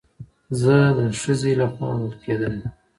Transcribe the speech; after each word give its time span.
زه 0.61 0.75
د 0.97 0.99
خځې 1.21 1.53
له 1.59 1.67
خوا 1.73 1.89
وهل 1.97 2.13
کېدلم 2.23 2.55